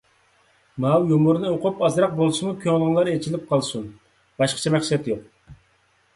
ماۋۇ 0.85 1.03
يۇمۇرنى 1.11 1.51
ئوقۇپ، 1.55 1.83
ئازراق 1.87 2.15
بولسىمۇ 2.21 2.55
كۆڭلۈڭلار 2.65 3.13
ئېچىلىپ 3.13 3.45
قالسۇن. 3.53 3.85
باشقىچە 4.43 4.75
مەقسەت 4.79 5.13
يوق. 5.15 5.31